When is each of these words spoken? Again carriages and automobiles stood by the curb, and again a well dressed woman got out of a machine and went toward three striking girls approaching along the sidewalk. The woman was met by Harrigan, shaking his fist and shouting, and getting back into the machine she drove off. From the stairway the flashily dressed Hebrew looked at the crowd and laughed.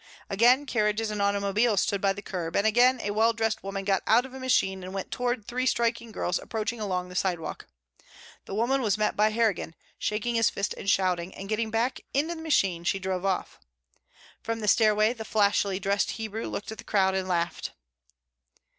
Again 0.31 0.65
carriages 0.65 1.11
and 1.11 1.21
automobiles 1.21 1.81
stood 1.81 2.01
by 2.01 2.11
the 2.11 2.23
curb, 2.23 2.55
and 2.55 2.65
again 2.65 2.99
a 3.03 3.11
well 3.11 3.33
dressed 3.33 3.61
woman 3.63 3.83
got 3.85 4.01
out 4.07 4.25
of 4.25 4.33
a 4.33 4.39
machine 4.39 4.83
and 4.83 4.95
went 4.95 5.11
toward 5.11 5.45
three 5.45 5.67
striking 5.67 6.11
girls 6.11 6.39
approaching 6.39 6.79
along 6.79 7.09
the 7.09 7.15
sidewalk. 7.15 7.67
The 8.45 8.55
woman 8.55 8.81
was 8.81 8.97
met 8.97 9.15
by 9.15 9.29
Harrigan, 9.29 9.75
shaking 9.99 10.33
his 10.33 10.49
fist 10.49 10.73
and 10.75 10.89
shouting, 10.89 11.35
and 11.35 11.47
getting 11.49 11.69
back 11.69 11.99
into 12.15 12.33
the 12.33 12.41
machine 12.41 12.83
she 12.83 12.97
drove 12.97 13.25
off. 13.25 13.59
From 14.41 14.61
the 14.61 14.67
stairway 14.67 15.13
the 15.13 15.23
flashily 15.23 15.79
dressed 15.79 16.09
Hebrew 16.17 16.47
looked 16.47 16.71
at 16.71 16.79
the 16.79 16.83
crowd 16.83 17.13
and 17.13 17.27
laughed. 17.27 17.73